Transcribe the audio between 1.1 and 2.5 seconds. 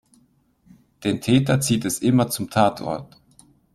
Täter zieht es immer zum